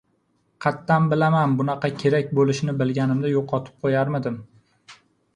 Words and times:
—Qattan 0.65 1.03
bilaman! 1.09 1.51
Bunaqa 1.59 1.91
kerak 2.03 2.31
bolishini 2.39 2.75
bilganimda 2.79 3.33
yo‘qotib 3.33 3.85
qo‘yarmidim. 3.87 4.41